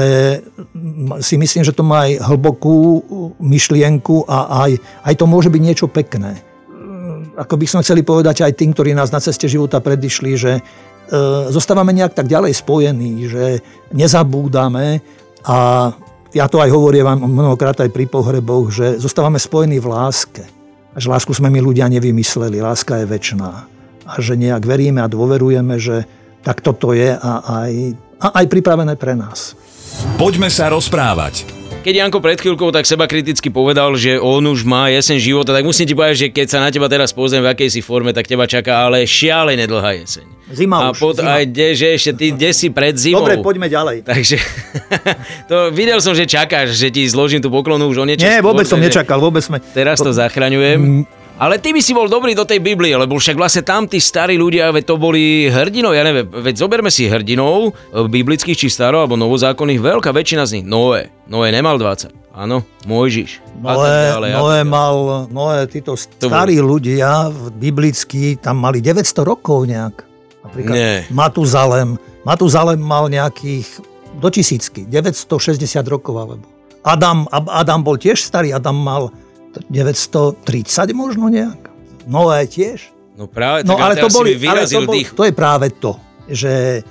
si 1.25 1.36
myslím, 1.42 1.66
že 1.66 1.74
to 1.74 1.81
má 1.81 2.06
aj 2.06 2.30
hlbokú 2.30 3.01
myšlienku 3.42 4.30
a 4.30 4.69
aj, 4.69 4.72
aj 5.01 5.13
to 5.18 5.25
môže 5.25 5.50
byť 5.50 5.62
niečo 5.66 5.90
pekné 5.90 6.54
ako 7.34 7.57
by 7.57 7.66
sme 7.66 7.81
chceli 7.81 8.01
povedať 8.06 8.45
aj 8.45 8.54
tým, 8.54 8.78
ktorí 8.78 8.94
nás 8.94 9.09
na 9.09 9.18
ceste 9.18 9.50
života 9.50 9.81
predišli, 9.81 10.31
že 10.38 10.62
zostávame 11.53 11.93
nejak 11.93 12.17
tak 12.17 12.25
ďalej 12.25 12.57
spojení, 12.57 13.29
že 13.29 13.61
nezabúdame 13.93 15.05
a 15.45 15.91
ja 16.33 16.49
to 16.49 16.57
aj 16.57 16.73
hovorím 16.73 17.05
vám 17.05 17.19
mnohokrát 17.29 17.77
aj 17.77 17.93
pri 17.93 18.09
pohreboch, 18.09 18.73
že 18.73 18.97
zostávame 18.97 19.37
spojení 19.37 19.77
v 19.77 19.87
láske. 19.93 20.43
A 20.93 20.97
že 20.97 21.09
lásku 21.09 21.33
sme 21.33 21.49
my 21.49 21.61
ľudia 21.61 21.89
nevymysleli, 21.89 22.61
láska 22.61 23.01
je 23.01 23.09
väčšiná. 23.09 23.51
A 24.05 24.11
že 24.17 24.37
nejak 24.37 24.65
veríme 24.65 25.01
a 25.01 25.09
dôverujeme, 25.09 25.77
že 25.77 26.05
tak 26.41 26.61
toto 26.65 26.93
je 26.93 27.13
a 27.13 27.31
aj, 27.65 27.71
a 28.19 28.27
aj 28.41 28.45
pripravené 28.49 28.93
pre 28.97 29.13
nás. 29.13 29.57
Poďme 30.17 30.49
sa 30.49 30.69
rozprávať. 30.73 31.62
Keď 31.83 31.99
Janko 31.99 32.23
pred 32.23 32.40
chvíľkou 32.40 32.71
tak 32.71 32.87
seba 32.87 33.11
kriticky 33.11 33.52
povedal, 33.52 33.92
že 33.99 34.16
on 34.16 34.40
už 34.47 34.63
má 34.63 34.87
jesen 34.87 35.19
života, 35.19 35.52
tak 35.52 35.68
musím 35.68 35.83
ti 35.83 35.92
povedať, 35.92 36.16
že 36.16 36.28
keď 36.31 36.47
sa 36.47 36.63
na 36.63 36.71
teba 36.71 36.87
teraz 36.87 37.11
pozriem 37.11 37.44
v 37.44 37.52
akej 37.52 37.75
si 37.75 37.81
forme, 37.83 38.16
tak 38.16 38.23
teba 38.23 38.47
čaká 38.47 38.87
ale 38.87 39.04
šialené 39.04 39.68
dlhá 39.68 39.99
jeseň. 39.99 40.23
Zima 40.47 40.80
a 40.80 40.95
už, 40.95 41.04
pod, 41.04 41.19
zima. 41.19 41.44
aj 41.44 41.44
de, 41.52 41.68
že 41.75 41.87
ešte 41.92 42.11
ty 42.16 42.25
kde 42.40 42.49
si 42.56 42.71
pred 42.71 42.95
zimou. 42.95 43.28
Dobre, 43.28 43.44
poďme 43.44 43.68
ďalej. 43.68 44.07
Takže 44.07 44.37
to 45.52 45.75
videl 45.75 45.99
som, 45.99 46.16
že 46.16 46.23
čakáš, 46.23 46.71
že 46.71 46.87
ti 46.87 47.04
zložím 47.04 47.44
tú 47.44 47.52
poklonu 47.52 47.92
už 47.92 47.99
o 47.99 48.06
niečo 48.07 48.23
Nie, 48.23 48.40
vôbec 48.40 48.63
skôr, 48.63 48.80
som 48.80 48.87
nečakal, 48.87 49.19
vôbec 49.19 49.44
sme... 49.44 49.59
Teraz 49.75 49.99
to 49.99 50.16
zachraňujem. 50.16 51.04
Ale 51.33 51.57
ty 51.57 51.73
by 51.73 51.81
si 51.81 51.97
bol 51.97 52.06
dobrý 52.06 52.37
do 52.37 52.45
tej 52.45 52.61
Biblie, 52.61 52.94
lebo 52.94 53.18
však 53.18 53.33
vlastne 53.33 53.66
tam 53.66 53.90
tí 53.90 53.97
starí 53.97 54.37
ľudia, 54.37 54.69
veď 54.69 54.83
to 54.85 54.95
boli 55.02 55.49
hrdinov, 55.49 55.97
ja 55.97 56.06
neviem, 56.06 56.30
veď 56.30 56.61
zoberme 56.61 56.94
si 56.94 57.09
hrdinov, 57.09 57.73
e, 57.73 58.06
biblických 58.06 58.54
či 58.54 58.69
staro 58.69 59.02
alebo 59.02 59.18
novozákonných, 59.18 59.81
veľká 59.81 60.13
väčšina 60.13 60.45
z 60.45 60.61
nich, 60.61 60.66
Noé. 60.69 61.09
Noé 61.25 61.49
nemal 61.49 61.81
20, 61.81 62.13
áno, 62.37 62.61
Mojžiš. 62.85 63.42
Noé, 63.57 64.13
ďalej, 64.13 64.30
Noé 64.37 64.59
mal, 64.61 65.25
Noé, 65.33 65.66
títo 65.66 65.97
starí 65.97 66.61
ľudia 66.61 67.33
biblickí, 67.57 68.37
tam 68.37 68.61
mali 68.61 68.78
900 68.78 69.25
rokov 69.25 69.66
nejak. 69.66 70.06
Napríklad 70.45 70.75
Nie. 70.78 70.94
Matuzalem. 71.09 71.97
Matuzalem 72.21 72.78
mal 72.78 73.09
nejakých 73.09 73.81
do 74.21 74.30
tisícky, 74.30 74.85
960 74.85 75.57
rokov 75.90 76.13
alebo. 76.13 76.45
Adam, 76.85 77.25
Adam 77.31 77.81
bol 77.81 77.97
tiež 77.97 78.21
starý, 78.21 78.54
Adam 78.54 78.75
mal 78.75 79.09
930 79.69 80.94
možno 80.94 81.30
nejak. 81.30 81.69
Noé 82.10 82.48
tiež. 82.50 82.92
No 83.14 83.30
práve, 83.30 83.62
no, 83.64 83.78
ale 83.78 83.95
to, 83.95 84.10
boli, 84.10 84.33
ale 84.42 84.66
to, 84.66 84.81
bol, 84.83 84.98
to 84.98 85.24
je 85.30 85.33
práve 85.38 85.69
to, 85.78 86.02
že 86.26 86.81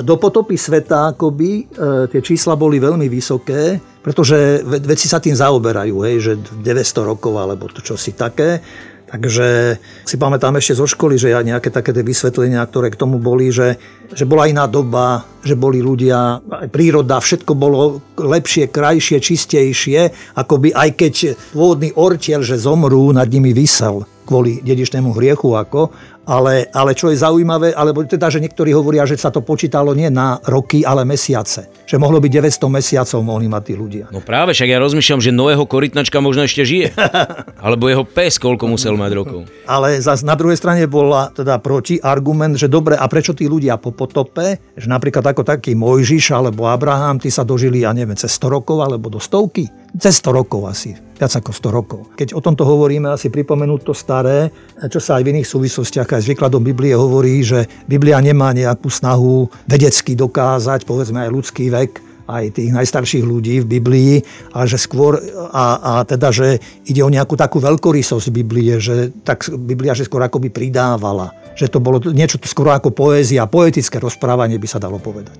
do 0.00 0.16
potopy 0.16 0.56
sveta 0.56 1.12
akoby 1.12 1.50
e, 1.52 1.62
tie 2.08 2.20
čísla 2.24 2.56
boli 2.56 2.80
veľmi 2.80 3.10
vysoké, 3.12 3.76
pretože 4.00 4.64
veci 4.64 5.04
sa 5.04 5.20
tým 5.20 5.36
zaoberajú, 5.36 5.96
hej, 6.08 6.16
že 6.22 6.32
900 6.64 7.10
rokov 7.12 7.36
alebo 7.36 7.68
to 7.68 7.84
čosi 7.84 8.16
také. 8.16 8.64
Takže 9.12 9.76
si 10.08 10.16
pamätám 10.16 10.56
ešte 10.56 10.80
zo 10.80 10.88
školy, 10.88 11.20
že 11.20 11.36
ja 11.36 11.44
nejaké 11.44 11.68
také 11.68 11.92
vysvetlenia, 11.92 12.64
ktoré 12.64 12.88
k 12.88 12.96
tomu 12.96 13.20
boli, 13.20 13.52
že, 13.52 13.76
že 14.08 14.24
bola 14.24 14.48
iná 14.48 14.64
doba, 14.64 15.28
že 15.44 15.52
boli 15.52 15.84
ľudia, 15.84 16.40
príroda, 16.72 17.20
všetko 17.20 17.52
bolo 17.52 18.00
lepšie, 18.16 18.72
krajšie, 18.72 19.20
čistejšie, 19.20 20.32
ako 20.32 20.64
by 20.64 20.68
aj 20.72 20.90
keď 20.96 21.14
pôvodný 21.52 21.92
ortiel, 21.92 22.40
že 22.40 22.56
zomrú, 22.56 23.12
nad 23.12 23.28
nimi 23.28 23.52
vysel 23.52 24.08
kvôli 24.22 24.62
dedičnému 24.64 25.12
hriechu 25.12 25.52
ako, 25.52 25.92
ale, 26.26 26.70
ale 26.70 26.94
čo 26.94 27.10
je 27.10 27.18
zaujímavé, 27.18 27.74
alebo 27.74 28.06
teda, 28.06 28.30
že 28.30 28.38
niektorí 28.38 28.70
hovoria, 28.70 29.02
že 29.06 29.18
sa 29.18 29.34
to 29.34 29.42
počítalo 29.42 29.90
nie 29.94 30.06
na 30.08 30.38
roky, 30.46 30.86
ale 30.86 31.02
mesiace. 31.02 31.66
Že 31.86 31.98
mohlo 31.98 32.22
byť 32.22 32.30
900 32.30 32.70
mesiacov 32.70 33.18
mohli 33.26 33.46
mať 33.50 33.62
tí 33.66 33.74
ľudia. 33.74 34.04
No 34.14 34.22
práve, 34.22 34.54
však 34.54 34.70
ja 34.70 34.78
rozmýšľam, 34.78 35.20
že 35.20 35.34
Noého 35.34 35.64
korytnačka 35.66 36.22
možno 36.22 36.46
ešte 36.46 36.62
žije. 36.62 36.94
Alebo 37.64 37.90
jeho 37.90 38.06
pes, 38.06 38.38
koľko 38.38 38.70
musel 38.70 38.94
mať 38.94 39.10
rokov. 39.18 39.40
Ale 39.66 39.98
zas 39.98 40.22
na 40.22 40.38
druhej 40.38 40.58
strane 40.58 40.86
bola 40.86 41.34
teda 41.34 41.58
proti 41.58 41.98
argument, 41.98 42.54
že 42.54 42.70
dobre, 42.70 42.94
a 42.94 43.04
prečo 43.10 43.34
tí 43.34 43.50
ľudia 43.50 43.78
po 43.78 43.90
potope, 43.90 44.62
že 44.78 44.86
napríklad 44.86 45.26
ako 45.26 45.42
taký 45.42 45.74
Mojžiš 45.74 46.34
alebo 46.34 46.70
Abraham, 46.70 47.18
tí 47.18 47.28
sa 47.28 47.42
dožili, 47.42 47.82
ja 47.82 47.90
neviem, 47.90 48.16
cez 48.16 48.30
100 48.38 48.56
rokov 48.62 48.78
alebo 48.78 49.10
do 49.10 49.18
stovky 49.18 49.82
cez 49.98 50.24
100 50.24 50.32
rokov 50.32 50.64
asi, 50.64 50.96
viac 50.96 51.32
ako 51.36 51.52
100 51.52 51.68
rokov. 51.68 52.00
Keď 52.16 52.32
o 52.32 52.40
tomto 52.40 52.64
hovoríme, 52.64 53.12
asi 53.12 53.28
pripomenúť 53.28 53.80
to 53.84 53.92
staré, 53.92 54.48
čo 54.88 54.96
sa 54.96 55.20
aj 55.20 55.22
v 55.28 55.30
iných 55.36 55.48
súvislostiach 55.48 56.08
aj 56.08 56.21
s 56.22 56.30
výkladom 56.30 56.62
Biblie 56.62 56.94
hovorí, 56.94 57.42
že 57.42 57.66
Biblia 57.90 58.22
nemá 58.22 58.54
nejakú 58.54 58.86
snahu 58.86 59.50
vedecky 59.66 60.14
dokázať, 60.14 60.86
povedzme 60.86 61.26
aj 61.26 61.30
ľudský 61.34 61.68
vek, 61.68 62.12
aj 62.30 62.54
tých 62.54 62.70
najstarších 62.70 63.24
ľudí 63.26 63.62
v 63.62 63.70
Biblii, 63.78 64.12
ale 64.54 64.64
že 64.70 64.78
skôr, 64.78 65.18
a, 65.50 65.64
a 65.82 65.92
teda, 66.06 66.30
že 66.30 66.62
ide 66.86 67.02
o 67.02 67.10
nejakú 67.10 67.34
takú 67.34 67.58
veľkorysosť 67.58 68.30
Biblie, 68.30 68.78
že 68.78 69.10
tak 69.26 69.44
Biblia, 69.50 69.92
že 69.92 70.06
skôr 70.06 70.22
akoby 70.22 70.48
pridávala, 70.48 71.34
že 71.58 71.68
to 71.68 71.82
bolo 71.82 71.98
niečo 72.00 72.38
skôr 72.46 72.72
ako 72.72 72.94
poézia, 72.94 73.50
poetické 73.50 73.98
rozprávanie 73.98 74.56
by 74.56 74.68
sa 74.70 74.78
dalo 74.78 75.02
povedať. 75.02 75.36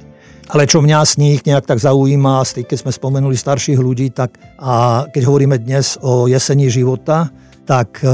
Ale 0.53 0.69
čo 0.69 0.83
mňa 0.83 0.99
z 1.07 1.13
nich 1.23 1.41
nejak 1.47 1.65
tak 1.65 1.81
zaujíma, 1.81 2.45
keď 2.45 2.77
sme 2.77 2.93
spomenuli 2.93 3.39
starších 3.39 3.79
ľudí, 3.79 4.13
tak 4.13 4.37
a 4.59 5.07
keď 5.09 5.23
hovoríme 5.25 5.57
dnes 5.57 5.97
o 6.03 6.29
jesení 6.29 6.69
života, 6.69 7.31
tak 7.63 8.03
e, 8.03 8.11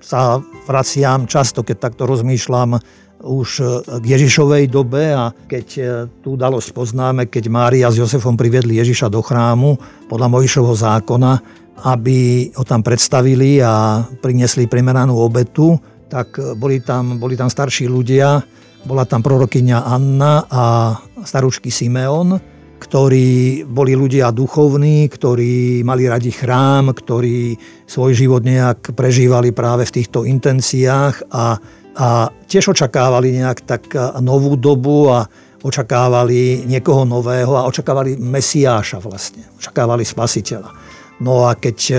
sa 0.00 0.40
vraciam 0.64 1.28
často, 1.28 1.62
keď 1.62 1.76
takto 1.90 2.08
rozmýšľam, 2.08 2.80
už 3.24 3.48
e, 3.60 3.64
k 4.00 4.04
Ježišovej 4.04 4.68
dobe 4.68 5.16
a 5.16 5.32
keď 5.32 5.66
e, 5.76 5.82
tú 6.20 6.36
udalosť 6.36 6.76
poznáme, 6.76 7.26
keď 7.32 7.44
Mária 7.48 7.88
s 7.88 7.96
Jozefom 7.96 8.36
priviedli 8.36 8.76
Ježiša 8.76 9.08
do 9.08 9.24
chrámu 9.24 9.80
podľa 10.06 10.28
Mojšovho 10.28 10.76
zákona, 10.76 11.32
aby 11.88 12.50
ho 12.54 12.64
tam 12.68 12.84
predstavili 12.84 13.58
a 13.64 14.04
priniesli 14.20 14.68
primeranú 14.68 15.16
obetu, 15.18 15.74
tak 16.06 16.36
boli 16.60 16.84
tam, 16.84 17.16
boli 17.18 17.34
tam 17.34 17.50
starší 17.50 17.88
ľudia, 17.90 18.38
bola 18.84 19.08
tam 19.08 19.24
prorokyňa 19.24 19.88
Anna 19.88 20.44
a 20.46 20.64
staručky 21.24 21.72
Simeon, 21.72 22.53
ktorí 22.78 23.64
boli 23.66 23.96
ľudia 23.96 24.34
duchovní, 24.34 25.08
ktorí 25.08 25.82
mali 25.86 26.06
radi 26.06 26.30
chrám, 26.30 26.92
ktorí 26.92 27.56
svoj 27.86 28.12
život 28.14 28.42
nejak 28.44 28.92
prežívali 28.92 29.54
práve 29.54 29.86
v 29.88 29.94
týchto 30.00 30.26
intenciách 30.26 31.30
a, 31.32 31.58
a 31.94 32.08
tiež 32.50 32.74
očakávali 32.74 33.34
nejak 33.34 33.58
tak 33.64 33.82
novú 34.20 34.58
dobu 34.58 35.10
a 35.10 35.26
očakávali 35.64 36.68
niekoho 36.68 37.08
nového 37.08 37.56
a 37.56 37.64
očakávali 37.64 38.20
Mesiáša 38.20 39.00
vlastne, 39.00 39.48
očakávali 39.56 40.04
spasiteľa. 40.04 40.70
No 41.24 41.48
a 41.48 41.56
keď 41.56 41.78
e, 41.88 41.96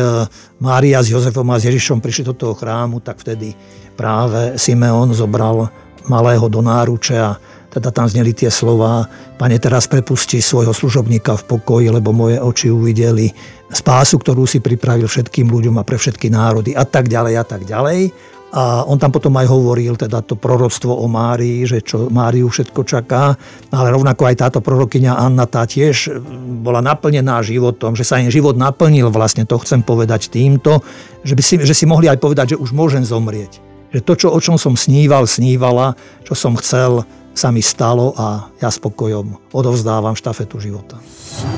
Mária 0.62 1.01
s 1.01 1.10
Jozefom 1.10 1.48
a 1.50 1.58
s 1.58 1.65
Ježišom 1.65 2.03
prišli 2.03 2.29
do 2.29 2.36
toho 2.38 2.53
chrámu, 2.53 3.01
tak 3.01 3.24
vtedy 3.24 3.58
práve 3.98 4.60
Simeon 4.62 5.15
zobral 5.15 5.72
malého 6.05 6.46
do 6.46 6.62
náruče 6.62 7.15
a 7.17 7.39
teda 7.75 7.91
tam 7.91 8.08
zneli 8.08 8.32
tie 8.32 8.48
slova, 8.48 9.03
pane 9.36 9.60
teraz 9.60 9.91
prepusti 9.91 10.39
svojho 10.39 10.72
služobníka 10.72 11.36
v 11.36 11.44
pokoji, 11.44 11.91
lebo 11.91 12.15
moje 12.15 12.39
oči 12.39 12.72
uvideli 12.72 13.27
spásu, 13.67 14.15
ktorú 14.15 14.48
si 14.48 14.63
pripravil 14.63 15.12
všetkým 15.12 15.51
ľuďom 15.51 15.75
a 15.75 15.84
pre 15.84 16.00
všetky 16.00 16.32
národy 16.32 16.72
a 16.72 16.88
tak 16.88 17.12
ďalej 17.12 17.34
a 17.36 17.44
tak 17.44 17.67
ďalej. 17.67 18.15
A 18.55 18.88
on 18.88 18.96
tam 18.96 19.12
potom 19.12 19.36
aj 19.36 19.51
hovoril 19.51 20.00
teda 20.00 20.24
to 20.24 20.39
proroctvo 20.39 20.96
o 20.96 21.12
Márii, 21.12 21.67
že 21.67 21.84
čo 21.84 22.08
Máriu 22.08 22.48
všetko 22.48 22.88
čaká, 22.88 23.36
ale 23.75 23.91
rovnako 23.91 24.32
aj 24.32 24.48
táto 24.48 24.60
prorokyňa 24.63 25.12
Anna 25.20 25.44
tá 25.44 25.67
tiež 25.67 26.24
bola 26.63 26.79
naplnená 26.79 27.44
životom, 27.44 28.00
že 28.00 28.08
sa 28.08 28.24
jej 28.24 28.32
život 28.32 28.55
naplnil 28.55 29.12
vlastne, 29.12 29.44
to 29.44 29.60
chcem 29.60 29.84
povedať 29.84 30.32
týmto, 30.32 30.79
že, 31.27 31.36
by 31.36 31.44
si, 31.44 31.55
že 31.60 31.75
si 31.75 31.84
mohli 31.84 32.08
aj 32.08 32.24
povedať, 32.24 32.55
že 32.55 32.62
už 32.63 32.72
môžem 32.72 33.03
zomrieť 33.03 33.75
že 33.96 34.03
to, 34.03 34.13
čo, 34.20 34.27
o 34.27 34.39
čom 34.44 34.60
som 34.60 34.75
sníval, 34.75 35.24
snívala, 35.24 35.96
čo 36.27 36.36
som 36.36 36.60
chcel, 36.60 37.08
sa 37.36 37.51
mi 37.51 37.60
stalo 37.60 38.15
a 38.15 38.50
ja 38.63 38.72
spokojom 38.72 39.51
odovzdávam 39.51 40.15
štafetu 40.15 40.58
života. 40.63 40.98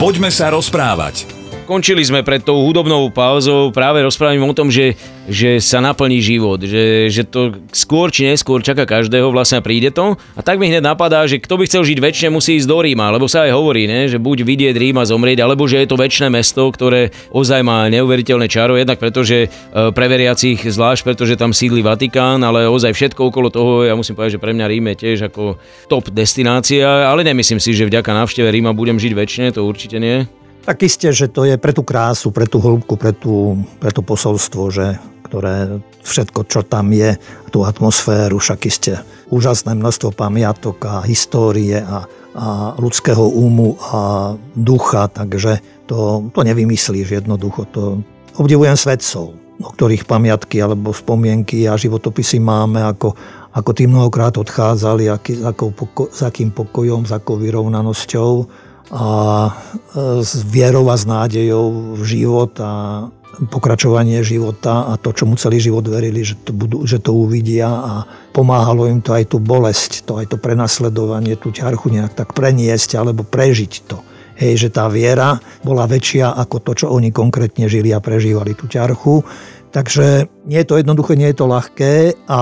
Poďme 0.01 0.33
sa 0.33 0.49
rozprávať. 0.49 1.46
Končili 1.67 1.99
sme 1.99 2.23
pred 2.23 2.39
tou 2.39 2.63
hudobnou 2.63 3.11
pauzou 3.11 3.75
práve 3.75 3.99
rozprávaním 3.99 4.47
o 4.47 4.55
tom, 4.55 4.71
že, 4.71 4.95
že 5.27 5.59
sa 5.59 5.83
naplní 5.83 6.23
život, 6.23 6.63
že, 6.63 7.11
že 7.11 7.27
to 7.27 7.59
skôr 7.75 8.07
či 8.07 8.23
neskôr 8.23 8.63
čaká 8.63 8.87
každého, 8.87 9.27
vlastne 9.35 9.59
príde 9.59 9.91
to. 9.91 10.15
A 10.15 10.39
tak 10.39 10.63
mi 10.63 10.71
hneď 10.71 10.79
napadá, 10.79 11.27
že 11.27 11.43
kto 11.43 11.59
by 11.59 11.67
chcel 11.67 11.83
žiť 11.83 11.99
väčšine, 11.99 12.31
musí 12.31 12.55
ísť 12.55 12.71
do 12.71 12.79
Ríma, 12.79 13.11
lebo 13.11 13.27
sa 13.27 13.43
aj 13.43 13.51
hovorí, 13.51 13.83
ne, 13.83 14.07
že 14.07 14.15
buď 14.15 14.47
vidieť 14.47 14.75
Ríma 14.79 15.03
zomrieť, 15.03 15.43
alebo 15.43 15.67
že 15.67 15.83
je 15.83 15.91
to 15.91 15.99
väčšie 15.99 16.31
mesto, 16.31 16.71
ktoré 16.71 17.11
ozaj 17.35 17.59
má 17.67 17.83
neuveriteľné 17.91 18.47
čaro, 18.47 18.79
jednak 18.79 19.03
pretože 19.03 19.51
e, 19.51 19.91
pre 19.91 20.07
veriacich 20.07 20.63
zvlášť, 20.63 21.03
pretože 21.03 21.35
tam 21.35 21.51
sídli 21.51 21.83
Vatikán, 21.83 22.47
ale 22.47 22.63
ozaj 22.71 22.95
všetko 22.95 23.27
okolo 23.27 23.51
toho, 23.51 23.83
ja 23.83 23.91
musím 23.91 24.15
povedať, 24.15 24.39
že 24.39 24.43
pre 24.47 24.55
mňa 24.55 24.71
Rím 24.71 24.95
je 24.95 24.99
tiež 25.03 25.19
ako 25.27 25.59
top 25.91 26.15
destinácia, 26.15 26.87
ale 27.11 27.27
nemyslím 27.27 27.59
si, 27.59 27.75
že 27.75 27.83
vďaka 27.83 28.15
návšteve 28.15 28.47
Ríma 28.47 28.71
budem 28.71 28.95
žiť 28.95 29.11
väčšine, 29.11 29.47
to 29.51 29.67
určite 29.67 29.99
nie. 29.99 30.23
Tak 30.67 30.83
isté, 30.83 31.15
že 31.15 31.31
to 31.31 31.47
je 31.47 31.55
pre 31.55 31.71
tú 31.71 31.79
krásu, 31.79 32.27
pre 32.35 32.43
tú 32.43 32.59
hĺbku, 32.59 32.99
pre, 32.99 33.15
tú, 33.15 33.63
pre 33.79 33.87
tú 33.95 34.03
posolstvo, 34.03 34.67
že, 34.67 34.99
ktoré 35.23 35.79
všetko, 36.03 36.43
čo 36.43 36.59
tam 36.67 36.91
je, 36.91 37.15
tú 37.55 37.63
atmosféru, 37.63 38.35
však 38.35 38.59
isté 38.67 38.99
úžasné 39.31 39.79
množstvo 39.79 40.11
pamiatok 40.11 40.77
a 40.83 40.95
histórie 41.07 41.79
a, 41.79 42.03
a 42.35 42.75
ľudského 42.75 43.23
úmu 43.31 43.79
a 43.79 44.35
ducha, 44.59 45.07
takže 45.07 45.63
to, 45.87 46.27
to 46.35 46.39
nevymyslíš 46.43 47.23
jednoducho. 47.23 47.63
To 47.71 48.03
obdivujem 48.35 48.75
svedcov, 48.75 49.39
o 49.63 49.69
ktorých 49.71 50.03
pamiatky 50.03 50.59
alebo 50.59 50.91
spomienky 50.91 51.63
a 51.63 51.79
životopisy 51.79 52.43
máme, 52.43 52.83
ako, 52.83 53.15
ako 53.55 53.71
tí 53.71 53.87
mnohokrát 53.87 54.35
odchádzali, 54.35 55.15
aký, 55.15 55.47
ako, 55.47 55.71
s 56.11 56.27
akým 56.27 56.51
pokojom, 56.51 57.07
s 57.07 57.15
akou 57.15 57.39
vyrovnanosťou 57.39 58.66
a 58.91 59.07
e, 59.47 60.23
s 60.23 60.43
vierou 60.47 60.87
a 60.87 60.95
s 60.95 61.03
nádejou 61.03 61.95
v 61.99 62.03
život 62.07 62.55
a 62.63 63.05
pokračovanie 63.45 64.25
života 64.25 64.89
a 64.89 64.97
to, 64.97 65.13
čo 65.13 65.29
mu 65.29 65.37
celý 65.37 65.61
život 65.61 65.85
verili, 65.85 66.25
že 66.25 66.41
to, 66.41 66.57
budú, 66.57 66.81
že 66.89 66.97
to 66.97 67.13
uvidia 67.13 67.69
a 67.69 67.93
pomáhalo 68.33 68.89
im 68.89 68.97
to 68.97 69.13
aj 69.13 69.29
tú 69.29 69.37
bolesť, 69.37 70.09
to 70.09 70.17
aj 70.17 70.33
to 70.33 70.37
prenasledovanie, 70.41 71.37
tú 71.37 71.53
ťarchu 71.53 71.93
nejak 71.93 72.17
tak 72.17 72.33
preniesť 72.33 72.97
alebo 72.97 73.21
prežiť 73.21 73.73
to. 73.85 74.01
Hej, 74.37 74.69
že 74.69 74.69
tá 74.69 74.85
viera 74.89 75.37
bola 75.65 75.89
väčšia 75.89 76.33
ako 76.33 76.57
to, 76.61 76.71
čo 76.85 76.85
oni 76.93 77.09
konkrétne 77.09 77.65
žili 77.65 77.89
a 77.93 78.01
prežívali 78.01 78.53
tú 78.53 78.69
ťarchu. 78.69 79.25
Takže 79.73 80.29
nie 80.45 80.61
je 80.61 80.67
to 80.69 80.77
jednoduché, 80.77 81.17
nie 81.17 81.29
je 81.33 81.37
to 81.37 81.49
ľahké 81.49 81.93
a 82.29 82.41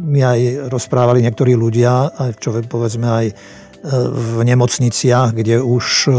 mi 0.00 0.20
aj 0.24 0.72
rozprávali 0.72 1.24
niektorí 1.24 1.56
ľudia, 1.56 2.08
čo 2.40 2.56
povedzme 2.64 3.08
aj 3.08 3.26
v 4.12 4.44
nemocniciach, 4.44 5.32
kde 5.32 5.64
už 5.64 5.84
e, 6.08 6.12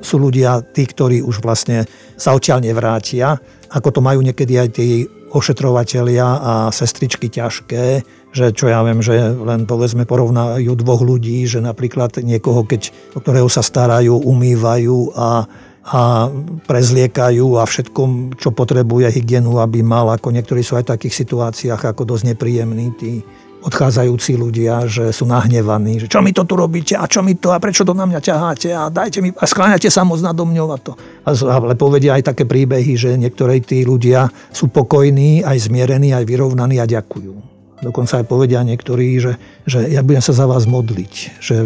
sú 0.00 0.16
ľudia, 0.16 0.64
tí, 0.64 0.88
ktorí 0.88 1.20
už 1.20 1.44
vlastne 1.44 1.84
sa 2.16 2.32
odtiaľ 2.32 2.64
nevrátia, 2.64 3.36
ako 3.68 3.88
to 3.90 4.00
majú 4.00 4.24
niekedy 4.24 4.56
aj 4.56 4.68
tí 4.72 4.88
ošetrovatelia 5.34 6.24
a 6.24 6.52
sestričky 6.70 7.26
ťažké, 7.26 8.06
že 8.30 8.54
čo 8.54 8.70
ja 8.70 8.86
viem, 8.86 9.02
že 9.02 9.34
len 9.34 9.66
povedzme 9.66 10.06
porovnajú 10.06 10.72
dvoch 10.78 11.02
ľudí, 11.02 11.42
že 11.50 11.58
napríklad 11.58 12.22
niekoho, 12.22 12.62
keď, 12.62 12.94
o 13.14 13.18
ktorého 13.18 13.50
sa 13.50 13.66
starajú, 13.66 14.14
umývajú 14.14 15.18
a, 15.18 15.50
a 15.90 16.02
prezliekajú 16.70 17.58
a 17.58 17.66
všetkom, 17.66 18.38
čo 18.38 18.54
potrebuje 18.54 19.10
hygienu, 19.10 19.58
aby 19.58 19.82
mal, 19.82 20.06
ako 20.14 20.30
niektorí 20.30 20.62
sú 20.62 20.78
aj 20.78 20.86
v 20.86 20.92
takých 20.94 21.26
situáciách 21.26 21.82
ako 21.82 22.14
dosť 22.14 22.30
nepríjemní, 22.34 22.94
tí 22.94 23.26
odchádzajúci 23.64 24.36
ľudia, 24.36 24.84
že 24.84 25.08
sú 25.08 25.24
nahnevaní, 25.24 26.04
že 26.04 26.08
čo 26.12 26.20
mi 26.20 26.36
to 26.36 26.44
tu 26.44 26.54
robíte 26.54 26.94
a 26.94 27.08
čo 27.08 27.24
mi 27.24 27.34
to 27.40 27.50
a 27.50 27.58
prečo 27.58 27.82
to 27.82 27.96
na 27.96 28.04
mňa 28.04 28.20
ťaháte 28.20 28.68
a 28.76 28.92
dajte 28.92 29.24
mi 29.24 29.32
a 29.32 29.44
skláňate 29.48 29.88
sa 29.88 30.04
moc 30.04 30.20
nado 30.20 30.44
mňou 30.44 30.68
a 30.70 30.78
to. 30.78 30.92
Ale 31.24 31.74
povedia 31.74 32.20
aj 32.20 32.36
také 32.36 32.44
príbehy, 32.44 32.92
že 32.94 33.16
niektorí 33.16 33.64
tí 33.64 33.82
ľudia 33.88 34.28
sú 34.52 34.68
pokojní, 34.68 35.40
aj 35.42 35.72
zmierení, 35.72 36.12
aj 36.12 36.28
vyrovnaní 36.28 36.76
a 36.78 36.86
ďakujú. 36.86 37.56
Dokonca 37.84 38.22
aj 38.22 38.26
povedia 38.30 38.64
niektorí, 38.64 39.20
že, 39.20 39.36
že 39.68 39.84
ja 39.92 40.00
budem 40.00 40.24
sa 40.24 40.32
za 40.32 40.48
vás 40.48 40.64
modliť, 40.64 41.42
že 41.42 41.60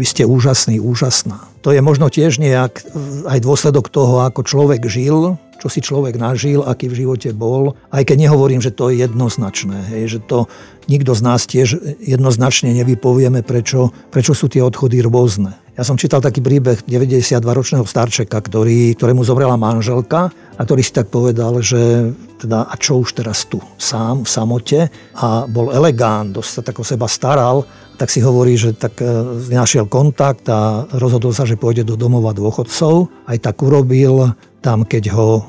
vy 0.00 0.06
ste 0.06 0.26
úžasný, 0.26 0.82
úžasná. 0.82 1.38
To 1.62 1.70
je 1.70 1.78
možno 1.78 2.10
tiež 2.10 2.42
nejak 2.42 2.82
aj 3.30 3.38
dôsledok 3.38 3.86
toho, 3.86 4.26
ako 4.26 4.42
človek 4.42 4.82
žil, 4.90 5.38
čo 5.62 5.70
si 5.70 5.78
človek 5.78 6.18
nažil, 6.18 6.66
aký 6.66 6.90
v 6.90 7.06
živote 7.06 7.30
bol. 7.30 7.78
Aj 7.94 8.02
keď 8.02 8.26
nehovorím, 8.26 8.58
že 8.58 8.74
to 8.74 8.90
je 8.90 9.06
jednoznačné, 9.06 9.94
hej, 9.94 10.18
že 10.18 10.20
to 10.26 10.50
nikto 10.90 11.14
z 11.14 11.22
nás 11.22 11.46
tiež 11.46 12.02
jednoznačne 12.02 12.74
nevypovieme, 12.82 13.46
prečo, 13.46 13.94
prečo 14.10 14.34
sú 14.34 14.50
tie 14.50 14.58
odchody 14.58 14.98
rôzne. 15.06 15.54
Ja 15.72 15.86
som 15.86 15.96
čítal 15.96 16.20
taký 16.20 16.42
príbeh 16.44 16.84
92-ročného 16.84 17.86
starčeka, 17.86 18.42
ktorý, 18.42 18.92
ktorému 18.98 19.22
zomrela 19.24 19.54
manželka 19.54 20.28
a 20.34 20.60
ktorý 20.60 20.82
si 20.84 20.92
tak 20.92 21.08
povedal, 21.08 21.62
že 21.64 22.12
teda, 22.42 22.66
a 22.66 22.74
čo 22.76 23.00
už 23.00 23.22
teraz 23.22 23.46
tu, 23.46 23.62
sám, 23.78 24.26
v 24.26 24.28
samote 24.28 24.80
a 25.16 25.46
bol 25.46 25.70
elegant, 25.70 26.34
dosť 26.34 26.50
sa 26.50 26.60
tak 26.66 26.76
o 26.76 26.84
seba 26.84 27.06
staral, 27.06 27.64
tak 27.96 28.10
si 28.10 28.20
hovorí, 28.20 28.58
že 28.58 28.74
tak 28.74 28.98
e, 28.98 29.06
našiel 29.48 29.86
kontakt 29.86 30.44
a 30.50 30.90
rozhodol 30.92 31.30
sa, 31.32 31.46
že 31.46 31.56
pôjde 31.56 31.86
do 31.86 31.94
domova 31.94 32.34
dôchodcov. 32.34 33.08
Aj 33.30 33.38
tak 33.38 33.62
urobil, 33.62 34.34
tam, 34.62 34.86
keď 34.86 35.10
ho 35.10 35.42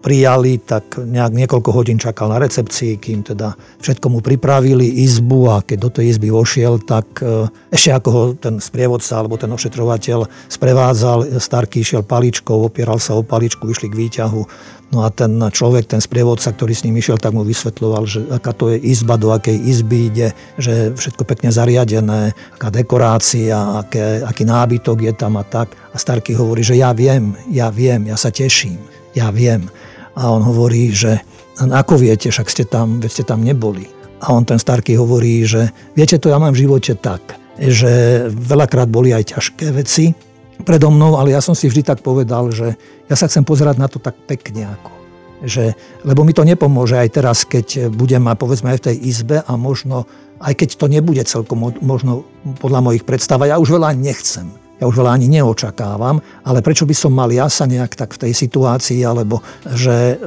prijali, 0.00 0.60
tak 0.60 1.00
nejak 1.00 1.32
niekoľko 1.34 1.70
hodín 1.74 1.98
čakal 2.00 2.30
na 2.30 2.38
recepcii, 2.38 2.96
kým 2.96 3.26
teda 3.26 3.54
všetko 3.80 4.06
mu 4.12 4.18
pripravili 4.20 5.04
izbu 5.04 5.40
a 5.50 5.56
keď 5.64 5.78
do 5.78 5.90
tej 5.90 6.04
izby 6.16 6.28
vošiel, 6.30 6.80
tak 6.82 7.20
e, 7.20 7.48
ešte 7.72 7.90
ako 7.90 8.08
ho 8.08 8.22
ten 8.36 8.62
sprievodca 8.62 9.20
alebo 9.20 9.40
ten 9.40 9.50
ošetrovateľ 9.50 10.30
sprevádzal, 10.48 11.42
Starky 11.42 11.82
išiel 11.82 12.06
paličkou, 12.06 12.66
opieral 12.66 13.02
sa 13.02 13.16
o 13.16 13.22
paličku, 13.24 13.66
išli 13.68 13.90
k 13.90 13.98
výťahu. 13.98 14.42
No 14.90 15.06
a 15.06 15.08
ten 15.14 15.38
človek, 15.38 15.86
ten 15.86 16.02
sprievodca, 16.02 16.50
ktorý 16.50 16.74
s 16.74 16.82
ním 16.82 16.98
išiel, 16.98 17.14
tak 17.14 17.30
mu 17.30 17.46
vysvetľoval, 17.46 18.02
že 18.10 18.26
aká 18.26 18.50
to 18.50 18.74
je 18.74 18.82
izba, 18.90 19.14
do 19.14 19.30
akej 19.30 19.54
izby 19.54 20.10
ide, 20.10 20.34
že 20.58 20.90
všetko 20.98 21.22
pekne 21.22 21.54
zariadené, 21.54 22.34
aká 22.58 22.74
dekorácia, 22.74 23.86
aké, 23.86 24.26
aký 24.26 24.42
nábytok 24.42 25.06
je 25.06 25.12
tam 25.14 25.38
a 25.38 25.46
tak. 25.46 25.78
A 25.94 25.96
Starky 25.96 26.34
hovorí, 26.34 26.66
že 26.66 26.74
ja 26.74 26.90
viem, 26.90 27.38
ja 27.54 27.70
viem, 27.70 28.10
ja 28.10 28.18
sa 28.18 28.34
teším, 28.34 28.82
ja 29.14 29.30
viem. 29.34 29.66
A 30.14 30.30
on 30.30 30.42
hovorí, 30.42 30.90
že 30.90 31.22
ako 31.56 32.00
viete, 32.00 32.32
však 32.32 32.48
ste 32.48 32.64
tam, 32.64 32.98
veď 33.02 33.10
ste 33.10 33.24
tam 33.26 33.44
neboli. 33.44 33.84
A 34.20 34.32
on 34.36 34.44
ten 34.44 34.60
Starky 34.60 34.96
hovorí, 34.96 35.44
že 35.44 35.72
viete, 35.96 36.20
to 36.20 36.28
ja 36.28 36.36
mám 36.36 36.52
v 36.52 36.68
živote 36.68 36.96
tak, 36.96 37.36
že 37.56 38.24
veľakrát 38.28 38.88
boli 38.88 39.12
aj 39.12 39.36
ťažké 39.36 39.72
veci, 39.72 40.12
predo 40.60 40.92
mnou, 40.92 41.16
ale 41.16 41.32
ja 41.32 41.40
som 41.40 41.56
si 41.56 41.68
vždy 41.68 41.82
tak 41.84 42.04
povedal, 42.04 42.52
že 42.52 42.76
ja 43.08 43.16
sa 43.16 43.28
chcem 43.28 43.44
pozerať 43.44 43.80
na 43.80 43.88
to 43.88 43.96
tak 43.96 44.16
pekne 44.28 44.68
ako. 44.68 44.92
Že, 45.40 45.64
lebo 46.04 46.20
mi 46.20 46.36
to 46.36 46.44
nepomôže 46.44 47.00
aj 47.00 47.08
teraz, 47.16 47.48
keď 47.48 47.88
budem 47.88 48.28
povedzme 48.36 48.76
aj 48.76 48.78
v 48.84 48.86
tej 48.92 48.96
izbe 49.08 49.36
a 49.40 49.52
možno, 49.56 50.04
aj 50.36 50.52
keď 50.52 50.76
to 50.76 50.86
nebude 50.92 51.24
celkom 51.24 51.72
možno 51.80 52.28
podľa 52.60 52.84
mojich 52.84 53.08
predstav, 53.08 53.40
ja 53.48 53.56
už 53.56 53.80
veľa 53.80 53.96
nechcem 53.96 54.52
ja 54.80 54.88
už 54.88 54.96
veľa 54.96 55.12
ani 55.20 55.28
neočakávam, 55.28 56.24
ale 56.48 56.64
prečo 56.64 56.88
by 56.88 56.96
som 56.96 57.12
mal 57.12 57.28
ja 57.28 57.52
sa 57.52 57.68
nejak 57.68 57.92
tak 58.00 58.16
v 58.16 58.26
tej 58.26 58.32
situácii, 58.32 59.04
alebo 59.04 59.44
že 59.68 60.16
e, 60.16 60.24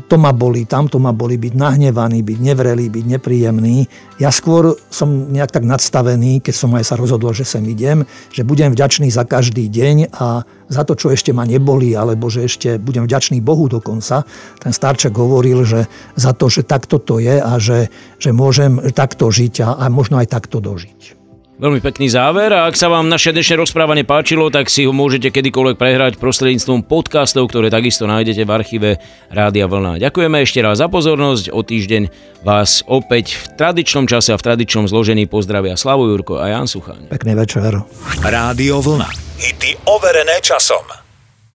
to 0.00 0.16
ma 0.16 0.32
boli, 0.32 0.64
tamto 0.64 0.96
ma 0.96 1.12
boli, 1.12 1.36
byť 1.36 1.52
nahnevaný, 1.52 2.24
byť 2.24 2.38
nevrelý, 2.40 2.88
byť 2.88 3.04
nepríjemný. 3.04 3.84
Ja 4.16 4.32
skôr 4.32 4.72
som 4.88 5.28
nejak 5.28 5.52
tak 5.52 5.68
nadstavený, 5.68 6.40
keď 6.40 6.54
som 6.56 6.72
aj 6.72 6.88
sa 6.88 6.96
rozhodol, 6.96 7.36
že 7.36 7.44
sem 7.44 7.60
idem, 7.68 8.08
že 8.32 8.40
budem 8.40 8.72
vďačný 8.72 9.12
za 9.12 9.28
každý 9.28 9.68
deň 9.68 10.16
a 10.16 10.48
za 10.70 10.82
to, 10.88 10.96
čo 10.96 11.12
ešte 11.12 11.36
ma 11.36 11.44
neboli, 11.44 11.92
alebo 11.92 12.32
že 12.32 12.48
ešte 12.48 12.80
budem 12.80 13.04
vďačný 13.04 13.44
Bohu 13.44 13.68
dokonca. 13.68 14.24
Ten 14.64 14.72
starček 14.72 15.12
hovoril, 15.12 15.68
že 15.68 15.84
za 16.16 16.32
to, 16.32 16.48
že 16.48 16.64
takto 16.64 16.96
to 16.96 17.20
je 17.20 17.36
a 17.36 17.52
že, 17.60 17.92
že 18.16 18.32
môžem 18.32 18.80
takto 18.96 19.28
žiť 19.28 19.54
a, 19.60 19.68
a 19.76 19.84
možno 19.92 20.16
aj 20.16 20.32
takto 20.32 20.64
dožiť. 20.64 21.19
Veľmi 21.60 21.84
pekný 21.84 22.08
záver 22.08 22.56
a 22.56 22.64
ak 22.64 22.72
sa 22.72 22.88
vám 22.88 23.12
naše 23.12 23.36
dnešné 23.36 23.60
rozprávanie 23.60 24.08
páčilo, 24.08 24.48
tak 24.48 24.72
si 24.72 24.88
ho 24.88 24.96
môžete 24.96 25.28
kedykoľvek 25.28 25.76
prehrať 25.76 26.12
prostredníctvom 26.16 26.88
podcastov, 26.88 27.52
ktoré 27.52 27.68
takisto 27.68 28.08
nájdete 28.08 28.48
v 28.48 28.50
archíve 28.50 28.90
Rádia 29.28 29.68
Vlna. 29.68 30.00
Ďakujeme 30.00 30.40
ešte 30.40 30.64
raz 30.64 30.80
za 30.80 30.88
pozornosť. 30.88 31.52
O 31.52 31.60
týždeň 31.60 32.08
vás 32.40 32.80
opäť 32.88 33.36
v 33.36 33.60
tradičnom 33.60 34.08
čase 34.08 34.32
a 34.32 34.40
v 34.40 34.44
tradičnom 34.48 34.88
zložení 34.88 35.28
pozdravia 35.28 35.76
Slavo 35.76 36.08
Jurko 36.08 36.40
a 36.40 36.48
Jan 36.48 36.64
Suchaň. 36.64 37.12
Pekný 37.12 37.36
večer. 37.36 37.76
Rádio 38.24 38.80
Vlna. 38.80 39.12
Hity 39.36 39.84
overené 39.84 40.40
časom. 40.40 40.99